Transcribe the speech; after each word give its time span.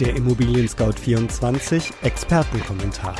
Der 0.00 0.16
Immobilien 0.16 0.66
Scout 0.66 0.94
24 0.98 1.92
Expertenkommentar. 2.00 3.14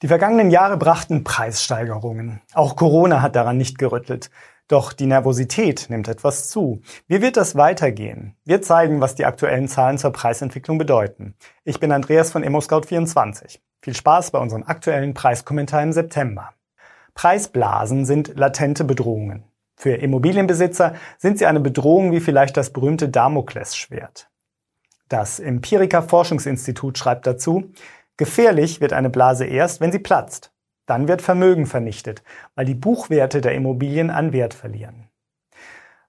Die 0.00 0.08
vergangenen 0.08 0.50
Jahre 0.50 0.78
brachten 0.78 1.24
Preissteigerungen. 1.24 2.40
Auch 2.54 2.76
Corona 2.76 3.20
hat 3.20 3.36
daran 3.36 3.58
nicht 3.58 3.76
gerüttelt. 3.76 4.30
Doch 4.66 4.94
die 4.94 5.04
Nervosität 5.04 5.88
nimmt 5.90 6.08
etwas 6.08 6.48
zu. 6.48 6.80
Wie 7.06 7.20
wird 7.20 7.36
das 7.36 7.54
weitergehen? 7.54 8.34
Wir 8.46 8.62
zeigen, 8.62 9.02
was 9.02 9.14
die 9.14 9.26
aktuellen 9.26 9.68
Zahlen 9.68 9.98
zur 9.98 10.12
Preisentwicklung 10.12 10.78
bedeuten. 10.78 11.34
Ich 11.64 11.80
bin 11.80 11.92
Andreas 11.92 12.32
von 12.32 12.42
ImmoScout24. 12.42 13.58
Viel 13.82 13.94
Spaß 13.94 14.30
bei 14.30 14.38
unserem 14.38 14.62
aktuellen 14.62 15.12
Preiskommentar 15.12 15.82
im 15.82 15.92
September. 15.92 16.54
Preisblasen 17.12 18.06
sind 18.06 18.32
latente 18.36 18.84
Bedrohungen. 18.84 19.44
Für 19.82 19.94
Immobilienbesitzer 19.94 20.94
sind 21.18 21.38
sie 21.38 21.46
eine 21.46 21.58
Bedrohung 21.58 22.12
wie 22.12 22.20
vielleicht 22.20 22.56
das 22.56 22.70
berühmte 22.70 23.08
Damoklesschwert. 23.08 24.30
Das 25.08 25.40
Empirica 25.40 26.02
Forschungsinstitut 26.02 26.96
schreibt 26.96 27.26
dazu, 27.26 27.72
gefährlich 28.16 28.80
wird 28.80 28.92
eine 28.92 29.10
Blase 29.10 29.44
erst, 29.44 29.80
wenn 29.80 29.90
sie 29.90 29.98
platzt. 29.98 30.52
Dann 30.86 31.08
wird 31.08 31.20
Vermögen 31.20 31.66
vernichtet, 31.66 32.22
weil 32.54 32.64
die 32.64 32.76
Buchwerte 32.76 33.40
der 33.40 33.54
Immobilien 33.54 34.10
an 34.10 34.32
Wert 34.32 34.54
verlieren. 34.54 35.08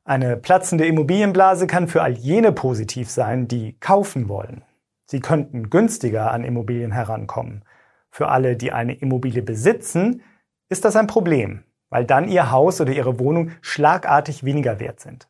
Eine 0.04 0.38
platzende 0.38 0.86
Immobilienblase 0.86 1.66
kann 1.66 1.88
für 1.88 2.04
all 2.04 2.14
jene 2.14 2.52
positiv 2.52 3.10
sein, 3.10 3.48
die 3.48 3.80
kaufen 3.80 4.30
wollen. 4.30 4.62
Sie 5.08 5.20
könnten 5.20 5.72
günstiger 5.72 6.30
an 6.30 6.44
Immobilien 6.44 6.92
herankommen. 6.92 7.66
Für 8.12 8.28
alle, 8.28 8.56
die 8.56 8.72
eine 8.72 8.94
Immobilie 8.94 9.42
besitzen, 9.42 10.22
ist 10.70 10.86
das 10.86 10.96
ein 10.96 11.08
Problem, 11.08 11.64
weil 11.94 12.04
dann 12.04 12.28
ihr 12.28 12.52
Haus 12.52 12.82
oder 12.82 12.92
ihre 12.92 13.20
Wohnung 13.20 13.52
schlagartig 13.62 14.44
weniger 14.44 14.82
wert 14.82 15.00
sind. 15.00 15.30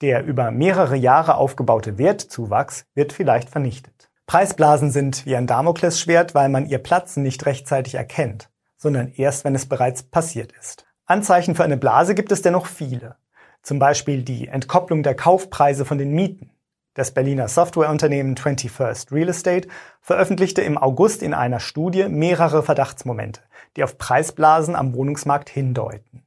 Der 0.00 0.24
über 0.24 0.52
mehrere 0.52 0.94
Jahre 0.94 1.34
aufgebaute 1.34 1.98
Wertzuwachs 1.98 2.84
wird 2.94 3.12
vielleicht 3.12 3.50
vernichtet. 3.50 4.10
Preisblasen 4.26 4.92
sind 4.92 5.26
wie 5.26 5.34
ein 5.34 5.48
Damoklesschwert, 5.48 6.36
weil 6.36 6.48
man 6.48 6.66
ihr 6.66 6.78
Platzen 6.78 7.24
nicht 7.24 7.44
rechtzeitig 7.46 7.96
erkennt 7.96 8.48
sondern 8.82 9.12
erst, 9.14 9.44
wenn 9.44 9.54
es 9.54 9.66
bereits 9.66 10.02
passiert 10.02 10.52
ist. 10.60 10.84
Anzeichen 11.06 11.54
für 11.54 11.62
eine 11.62 11.76
Blase 11.76 12.16
gibt 12.16 12.32
es 12.32 12.42
dennoch 12.42 12.66
viele. 12.66 13.14
Zum 13.62 13.78
Beispiel 13.78 14.24
die 14.24 14.48
Entkopplung 14.48 15.04
der 15.04 15.14
Kaufpreise 15.14 15.84
von 15.84 15.98
den 15.98 16.10
Mieten. 16.10 16.50
Das 16.94 17.12
Berliner 17.12 17.48
Softwareunternehmen 17.48 18.34
21st 18.34 19.12
Real 19.12 19.30
Estate 19.30 19.66
veröffentlichte 20.02 20.60
im 20.60 20.76
August 20.76 21.22
in 21.22 21.32
einer 21.32 21.58
Studie 21.58 22.06
mehrere 22.06 22.62
Verdachtsmomente, 22.62 23.40
die 23.76 23.84
auf 23.84 23.96
Preisblasen 23.96 24.76
am 24.76 24.94
Wohnungsmarkt 24.94 25.48
hindeuten. 25.48 26.22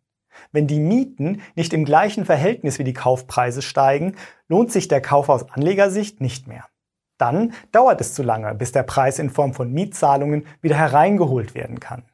Wenn 0.52 0.66
die 0.66 0.80
Mieten 0.80 1.44
nicht 1.54 1.72
im 1.72 1.86
gleichen 1.86 2.26
Verhältnis 2.26 2.80
wie 2.80 2.84
die 2.84 2.94
Kaufpreise 2.94 3.62
steigen, 3.62 4.16
lohnt 4.48 4.72
sich 4.72 4.88
der 4.88 5.02
Kauf 5.02 5.30
aus 5.30 5.48
Anlegersicht 5.52 6.20
nicht 6.20 6.48
mehr. 6.48 6.66
Dann 7.20 7.54
dauert 7.72 8.02
es 8.02 8.16
zu 8.16 8.24
lange, 8.24 8.56
bis 8.56 8.72
der 8.72 8.84
Preis 8.84 9.20
in 9.20 9.30
Form 9.30 9.54
von 9.54 9.72
Mietzahlungen 9.72 10.48
wieder 10.62 10.78
hereingeholt 10.78 11.54
werden 11.54 11.80
kann. 11.80 12.06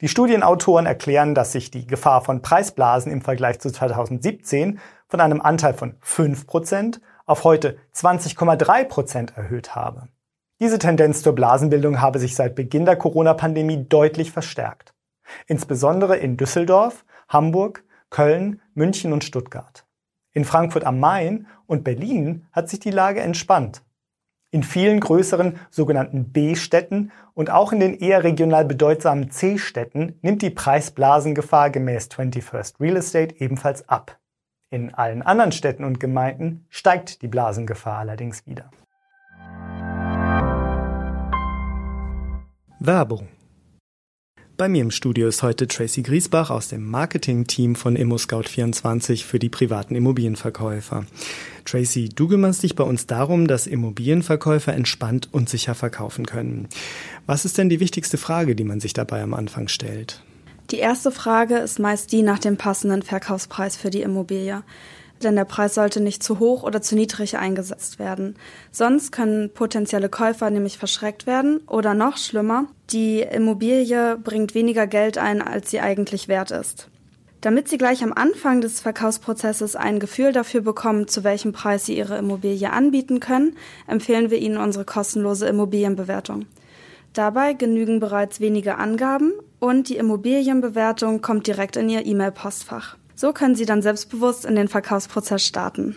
Die 0.00 0.08
Studienautoren 0.08 0.86
erklären, 0.86 1.34
dass 1.34 1.52
sich 1.52 1.70
die 1.70 1.86
Gefahr 1.86 2.22
von 2.22 2.42
Preisblasen 2.42 3.12
im 3.12 3.22
Vergleich 3.22 3.60
zu 3.60 3.70
2017 3.70 4.80
von 5.06 5.20
einem 5.20 5.40
Anteil 5.40 5.74
von 5.74 5.94
5% 6.00 7.00
auf 7.28 7.44
heute 7.44 7.78
20,3% 7.94 9.36
erhöht 9.36 9.74
habe. 9.74 10.08
Diese 10.60 10.78
Tendenz 10.78 11.22
zur 11.22 11.34
Blasenbildung 11.34 12.00
habe 12.00 12.18
sich 12.18 12.34
seit 12.34 12.54
Beginn 12.54 12.84
der 12.84 12.96
Corona-Pandemie 12.96 13.86
deutlich 13.88 14.32
verstärkt. 14.32 14.94
Insbesondere 15.46 16.16
in 16.16 16.36
Düsseldorf, 16.36 17.04
Hamburg, 17.28 17.84
Köln, 18.10 18.60
München 18.74 19.12
und 19.12 19.22
Stuttgart. 19.24 19.86
In 20.32 20.44
Frankfurt 20.44 20.84
am 20.84 20.98
Main 20.98 21.46
und 21.66 21.84
Berlin 21.84 22.46
hat 22.52 22.68
sich 22.68 22.80
die 22.80 22.90
Lage 22.90 23.20
entspannt. 23.20 23.82
In 24.50 24.62
vielen 24.62 25.00
größeren 25.00 25.58
sogenannten 25.70 26.32
B-Städten 26.32 27.12
und 27.34 27.50
auch 27.50 27.72
in 27.72 27.80
den 27.80 27.94
eher 27.94 28.24
regional 28.24 28.64
bedeutsamen 28.64 29.30
C-Städten 29.30 30.18
nimmt 30.22 30.40
die 30.40 30.50
Preisblasengefahr 30.50 31.68
gemäß 31.68 32.08
21st 32.08 32.80
Real 32.80 32.96
Estate 32.96 33.34
ebenfalls 33.38 33.86
ab. 33.88 34.18
In 34.70 34.94
allen 34.94 35.22
anderen 35.22 35.52
Städten 35.52 35.84
und 35.84 35.98
Gemeinden 35.98 36.66
steigt 36.68 37.22
die 37.22 37.28
Blasengefahr 37.28 37.98
allerdings 37.98 38.46
wieder. 38.46 38.70
Werbung 42.80 43.28
bei 44.58 44.68
mir 44.68 44.82
im 44.82 44.90
Studio 44.90 45.28
ist 45.28 45.44
heute 45.44 45.68
Tracy 45.68 46.02
Griesbach 46.02 46.50
aus 46.50 46.66
dem 46.66 46.84
Marketing-Team 46.84 47.76
von 47.76 47.96
ImmoScout24 47.96 49.24
für 49.24 49.38
die 49.38 49.48
privaten 49.48 49.94
Immobilienverkäufer. 49.94 51.06
Tracy, 51.64 52.08
du 52.08 52.26
kümmerst 52.26 52.64
dich 52.64 52.74
bei 52.74 52.82
uns 52.82 53.06
darum, 53.06 53.46
dass 53.46 53.68
Immobilienverkäufer 53.68 54.74
entspannt 54.74 55.28
und 55.30 55.48
sicher 55.48 55.76
verkaufen 55.76 56.26
können. 56.26 56.68
Was 57.24 57.44
ist 57.44 57.56
denn 57.56 57.68
die 57.68 57.78
wichtigste 57.78 58.18
Frage, 58.18 58.56
die 58.56 58.64
man 58.64 58.80
sich 58.80 58.94
dabei 58.94 59.22
am 59.22 59.32
Anfang 59.32 59.68
stellt? 59.68 60.24
Die 60.70 60.78
erste 60.78 61.10
Frage 61.10 61.56
ist 61.58 61.78
meist 61.78 62.12
die 62.12 62.22
nach 62.22 62.38
dem 62.38 62.56
passenden 62.56 63.02
Verkaufspreis 63.02 63.76
für 63.76 63.90
die 63.90 64.02
Immobilie 64.02 64.62
denn 65.22 65.36
der 65.36 65.44
Preis 65.44 65.74
sollte 65.74 66.00
nicht 66.00 66.22
zu 66.22 66.38
hoch 66.38 66.62
oder 66.62 66.82
zu 66.82 66.94
niedrig 66.94 67.36
eingesetzt 67.36 67.98
werden. 67.98 68.36
Sonst 68.70 69.12
können 69.12 69.50
potenzielle 69.50 70.08
Käufer 70.08 70.50
nämlich 70.50 70.78
verschreckt 70.78 71.26
werden 71.26 71.58
oder 71.66 71.94
noch 71.94 72.16
schlimmer, 72.16 72.66
die 72.90 73.20
Immobilie 73.20 74.16
bringt 74.16 74.54
weniger 74.54 74.86
Geld 74.86 75.18
ein, 75.18 75.42
als 75.42 75.70
sie 75.70 75.80
eigentlich 75.80 76.28
wert 76.28 76.50
ist. 76.50 76.88
Damit 77.40 77.68
Sie 77.68 77.78
gleich 77.78 78.02
am 78.02 78.12
Anfang 78.12 78.60
des 78.60 78.80
Verkaufsprozesses 78.80 79.76
ein 79.76 80.00
Gefühl 80.00 80.32
dafür 80.32 80.60
bekommen, 80.60 81.06
zu 81.06 81.22
welchem 81.22 81.52
Preis 81.52 81.86
Sie 81.86 81.96
Ihre 81.96 82.18
Immobilie 82.18 82.72
anbieten 82.72 83.20
können, 83.20 83.56
empfehlen 83.86 84.30
wir 84.30 84.38
Ihnen 84.38 84.56
unsere 84.56 84.84
kostenlose 84.84 85.46
Immobilienbewertung. 85.46 86.46
Dabei 87.12 87.52
genügen 87.52 88.00
bereits 88.00 88.40
wenige 88.40 88.76
Angaben 88.76 89.32
und 89.60 89.88
die 89.88 89.96
Immobilienbewertung 89.96 91.20
kommt 91.20 91.46
direkt 91.46 91.76
in 91.76 91.88
Ihr 91.88 92.04
E-Mail-Postfach. 92.06 92.96
So 93.14 93.32
können 93.32 93.54
Sie 93.54 93.66
dann 93.66 93.82
selbstbewusst 93.82 94.44
in 94.44 94.54
den 94.54 94.68
Verkaufsprozess 94.68 95.44
starten. 95.44 95.96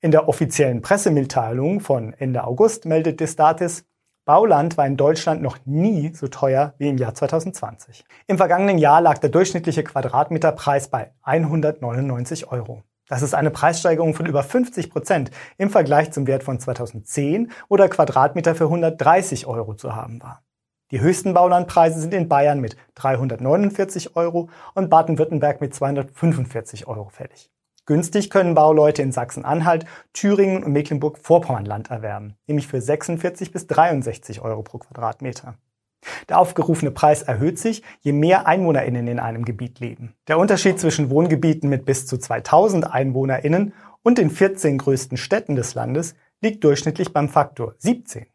In 0.00 0.12
der 0.12 0.28
offiziellen 0.28 0.82
Pressemitteilung 0.82 1.80
von 1.80 2.14
Ende 2.14 2.44
August 2.44 2.86
meldet 2.86 3.20
Destatis, 3.20 3.84
Bauland 4.24 4.76
war 4.76 4.86
in 4.86 4.96
Deutschland 4.96 5.42
noch 5.42 5.58
nie 5.64 6.14
so 6.14 6.28
teuer 6.28 6.74
wie 6.78 6.88
im 6.88 6.98
Jahr 6.98 7.14
2020. 7.14 8.04
Im 8.28 8.36
vergangenen 8.36 8.78
Jahr 8.78 9.00
lag 9.00 9.18
der 9.18 9.30
durchschnittliche 9.30 9.82
Quadratmeterpreis 9.82 10.88
bei 10.88 11.12
199 11.22 12.46
Euro. 12.52 12.82
Das 13.08 13.22
ist 13.22 13.34
eine 13.34 13.50
Preissteigerung 13.50 14.14
von 14.14 14.26
über 14.26 14.44
50 14.44 14.90
Prozent 14.90 15.32
im 15.58 15.68
Vergleich 15.68 16.12
zum 16.12 16.28
Wert 16.28 16.44
von 16.44 16.60
2010, 16.60 17.50
wo 17.68 17.76
der 17.76 17.88
Quadratmeter 17.88 18.54
für 18.54 18.64
130 18.64 19.46
Euro 19.46 19.74
zu 19.74 19.96
haben 19.96 20.22
war. 20.22 20.42
Die 20.90 21.00
höchsten 21.00 21.34
Baulandpreise 21.34 22.00
sind 22.00 22.12
in 22.12 22.28
Bayern 22.28 22.60
mit 22.60 22.76
349 22.96 24.16
Euro 24.16 24.48
und 24.74 24.90
Baden-Württemberg 24.90 25.60
mit 25.60 25.72
245 25.72 26.88
Euro 26.88 27.08
fällig. 27.10 27.48
Günstig 27.86 28.28
können 28.28 28.54
Bauleute 28.54 29.02
in 29.02 29.12
Sachsen-Anhalt, 29.12 29.84
Thüringen 30.12 30.64
und 30.64 30.72
Mecklenburg-Vorpommern 30.72 31.64
Land 31.64 31.90
erwerben, 31.90 32.34
nämlich 32.48 32.66
für 32.66 32.80
46 32.80 33.52
bis 33.52 33.68
63 33.68 34.40
Euro 34.40 34.62
pro 34.62 34.78
Quadratmeter. 34.78 35.54
Der 36.28 36.38
aufgerufene 36.38 36.90
Preis 36.90 37.22
erhöht 37.22 37.58
sich, 37.58 37.82
je 38.00 38.12
mehr 38.12 38.46
EinwohnerInnen 38.48 39.06
in 39.06 39.18
einem 39.20 39.44
Gebiet 39.44 39.78
leben. 39.78 40.14
Der 40.26 40.38
Unterschied 40.38 40.80
zwischen 40.80 41.10
Wohngebieten 41.10 41.68
mit 41.68 41.84
bis 41.84 42.06
zu 42.06 42.18
2000 42.18 42.92
EinwohnerInnen 42.92 43.74
und 44.02 44.18
den 44.18 44.30
14 44.30 44.78
größten 44.78 45.16
Städten 45.16 45.56
des 45.56 45.74
Landes 45.74 46.14
liegt 46.40 46.64
durchschnittlich 46.64 47.12
beim 47.12 47.28
Faktor 47.28 47.74
17. 47.78 48.26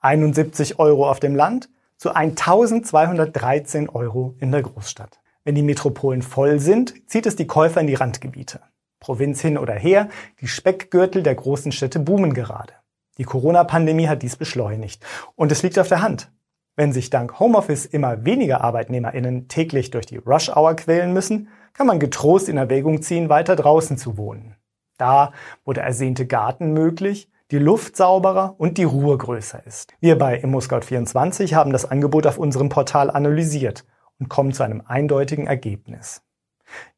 71 0.00 0.78
Euro 0.78 1.08
auf 1.08 1.20
dem 1.20 1.34
Land, 1.34 1.68
zu 1.96 2.14
1213 2.14 3.88
Euro 3.88 4.34
in 4.38 4.52
der 4.52 4.62
Großstadt. 4.62 5.20
Wenn 5.44 5.54
die 5.54 5.62
Metropolen 5.62 6.22
voll 6.22 6.58
sind, 6.58 7.08
zieht 7.08 7.26
es 7.26 7.36
die 7.36 7.46
Käufer 7.46 7.80
in 7.80 7.86
die 7.86 7.94
Randgebiete. 7.94 8.60
Provinz 9.00 9.40
hin 9.40 9.58
oder 9.58 9.74
her, 9.74 10.08
die 10.40 10.48
Speckgürtel 10.48 11.22
der 11.22 11.34
großen 11.34 11.72
Städte 11.72 12.00
boomen 12.00 12.34
gerade. 12.34 12.72
Die 13.18 13.24
Corona-Pandemie 13.24 14.08
hat 14.08 14.22
dies 14.22 14.36
beschleunigt. 14.36 15.04
Und 15.36 15.52
es 15.52 15.62
liegt 15.62 15.78
auf 15.78 15.88
der 15.88 16.02
Hand. 16.02 16.30
Wenn 16.74 16.92
sich 16.92 17.08
dank 17.08 17.40
Homeoffice 17.40 17.86
immer 17.86 18.24
weniger 18.24 18.62
ArbeitnehmerInnen 18.62 19.48
täglich 19.48 19.90
durch 19.90 20.04
die 20.04 20.18
Rush-Hour 20.18 20.74
quälen 20.76 21.12
müssen, 21.12 21.48
kann 21.72 21.86
man 21.86 22.00
getrost 22.00 22.48
in 22.48 22.58
Erwägung 22.58 23.00
ziehen, 23.00 23.28
weiter 23.28 23.56
draußen 23.56 23.96
zu 23.96 24.18
wohnen. 24.18 24.56
Da, 24.98 25.32
wo 25.64 25.72
der 25.72 25.84
ersehnte 25.84 26.26
Garten 26.26 26.72
möglich, 26.72 27.30
die 27.50 27.58
Luft 27.58 27.96
sauberer 27.96 28.56
und 28.58 28.76
die 28.78 28.84
Ruhe 28.84 29.16
größer 29.16 29.64
ist. 29.66 29.94
Wir 30.00 30.18
bei 30.18 30.42
ImmoScout24 30.42 31.54
haben 31.54 31.72
das 31.72 31.84
Angebot 31.84 32.26
auf 32.26 32.38
unserem 32.38 32.68
Portal 32.68 33.10
analysiert 33.10 33.84
und 34.18 34.28
kommen 34.28 34.52
zu 34.52 34.62
einem 34.62 34.82
eindeutigen 34.84 35.46
Ergebnis. 35.46 36.22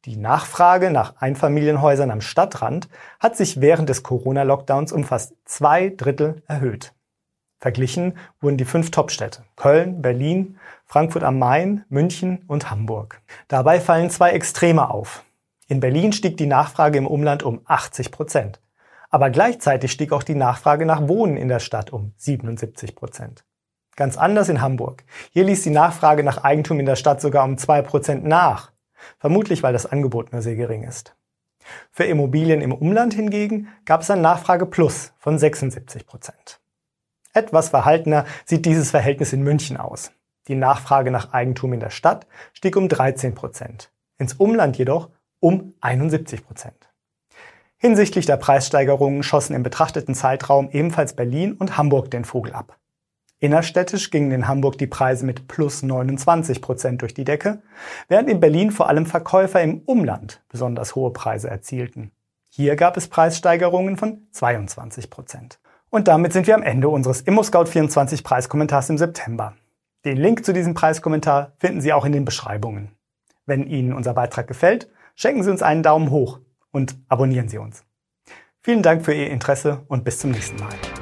Die 0.05 0.17
Nachfrage 0.17 0.89
nach 0.89 1.17
Einfamilienhäusern 1.17 2.09
am 2.09 2.21
Stadtrand 2.21 2.89
hat 3.19 3.37
sich 3.37 3.61
während 3.61 3.89
des 3.89 4.01
Corona-Lockdowns 4.01 4.91
um 4.91 5.03
fast 5.03 5.35
zwei 5.45 5.89
Drittel 5.89 6.41
erhöht. 6.47 6.93
Verglichen 7.59 8.17
wurden 8.39 8.57
die 8.57 8.65
fünf 8.65 8.89
Topstädte 8.89 9.43
Köln, 9.55 10.01
Berlin, 10.01 10.57
Frankfurt 10.85 11.23
am 11.23 11.37
Main, 11.37 11.85
München 11.89 12.43
und 12.47 12.71
Hamburg. 12.71 13.21
Dabei 13.47 13.79
fallen 13.79 14.09
zwei 14.09 14.31
Extreme 14.31 14.89
auf. 14.89 15.25
In 15.67 15.81
Berlin 15.81 16.13
stieg 16.13 16.37
die 16.37 16.47
Nachfrage 16.47 16.97
im 16.97 17.05
Umland 17.05 17.43
um 17.43 17.61
80 17.65 18.11
Prozent. 18.11 18.59
Aber 19.09 19.29
gleichzeitig 19.29 19.91
stieg 19.91 20.11
auch 20.11 20.23
die 20.23 20.35
Nachfrage 20.35 20.85
nach 20.85 21.07
Wohnen 21.07 21.37
in 21.37 21.47
der 21.47 21.59
Stadt 21.59 21.91
um 21.91 22.13
77 22.17 22.95
Prozent. 22.95 23.43
Ganz 23.95 24.17
anders 24.17 24.49
in 24.49 24.61
Hamburg. 24.61 25.03
Hier 25.31 25.43
ließ 25.43 25.63
die 25.63 25.71
Nachfrage 25.71 26.23
nach 26.23 26.43
Eigentum 26.43 26.79
in 26.79 26.85
der 26.85 26.95
Stadt 26.95 27.19
sogar 27.19 27.43
um 27.43 27.57
zwei 27.57 27.81
Prozent 27.81 28.23
nach. 28.23 28.71
Vermutlich, 29.17 29.63
weil 29.63 29.73
das 29.73 29.85
Angebot 29.85 30.31
nur 30.31 30.41
sehr 30.41 30.55
gering 30.55 30.83
ist. 30.83 31.15
Für 31.91 32.05
Immobilien 32.05 32.61
im 32.61 32.71
Umland 32.71 33.13
hingegen 33.13 33.67
gab 33.85 34.01
es 34.01 34.11
ein 34.11 34.21
Nachfrage 34.21 34.65
plus 34.65 35.13
von 35.17 35.37
76 35.37 36.05
Prozent. 36.05 36.59
Etwas 37.33 37.69
verhaltener 37.69 38.25
sieht 38.45 38.65
dieses 38.65 38.91
Verhältnis 38.91 39.33
in 39.33 39.43
München 39.43 39.77
aus. 39.77 40.11
Die 40.47 40.55
Nachfrage 40.55 41.11
nach 41.11 41.31
Eigentum 41.33 41.73
in 41.73 41.79
der 41.79 41.91
Stadt 41.91 42.25
stieg 42.53 42.75
um 42.75 42.89
13 42.89 43.35
Prozent. 43.35 43.91
Ins 44.17 44.33
Umland 44.33 44.77
jedoch 44.77 45.09
um 45.39 45.73
71 45.81 46.45
Prozent. 46.45 46.88
Hinsichtlich 47.81 48.25
der 48.25 48.35
Preissteigerungen 48.35 49.23
schossen 49.23 49.55
im 49.55 49.63
betrachteten 49.63 50.13
Zeitraum 50.13 50.69
ebenfalls 50.69 51.13
Berlin 51.13 51.53
und 51.53 51.77
Hamburg 51.77 52.11
den 52.11 52.25
Vogel 52.25 52.51
ab. 52.51 52.77
Innerstädtisch 53.39 54.11
gingen 54.11 54.31
in 54.31 54.49
Hamburg 54.49 54.77
die 54.77 54.85
Preise 54.85 55.25
mit 55.25 55.47
plus 55.47 55.81
29 55.81 56.61
Prozent 56.61 57.01
durch 57.01 57.13
die 57.13 57.23
Decke, 57.23 57.61
während 58.09 58.29
in 58.29 58.41
Berlin 58.41 58.71
vor 58.71 58.89
allem 58.89 59.05
Verkäufer 59.05 59.61
im 59.61 59.79
Umland 59.85 60.41
besonders 60.49 60.95
hohe 60.95 61.13
Preise 61.13 61.49
erzielten. 61.49 62.11
Hier 62.49 62.75
gab 62.75 62.97
es 62.97 63.07
Preissteigerungen 63.07 63.95
von 63.95 64.27
22 64.33 65.09
Prozent. 65.09 65.61
Und 65.89 66.09
damit 66.09 66.33
sind 66.33 66.47
wir 66.47 66.55
am 66.55 66.63
Ende 66.63 66.89
unseres 66.89 67.25
ImmoScout24 67.25 68.23
Preiskommentars 68.23 68.89
im 68.89 68.97
September. 68.97 69.53
Den 70.03 70.17
Link 70.17 70.43
zu 70.43 70.51
diesem 70.51 70.73
Preiskommentar 70.73 71.53
finden 71.59 71.79
Sie 71.79 71.93
auch 71.93 72.03
in 72.03 72.11
den 72.11 72.25
Beschreibungen. 72.25 72.91
Wenn 73.45 73.65
Ihnen 73.65 73.93
unser 73.93 74.13
Beitrag 74.13 74.47
gefällt, 74.49 74.89
schenken 75.15 75.43
Sie 75.43 75.49
uns 75.51 75.61
einen 75.61 75.81
Daumen 75.81 76.09
hoch 76.09 76.41
und 76.71 76.95
abonnieren 77.07 77.49
Sie 77.49 77.57
uns. 77.57 77.83
Vielen 78.61 78.83
Dank 78.83 79.05
für 79.05 79.13
Ihr 79.13 79.29
Interesse 79.29 79.83
und 79.87 80.03
bis 80.03 80.19
zum 80.19 80.31
nächsten 80.31 80.57
Mal. 80.57 80.98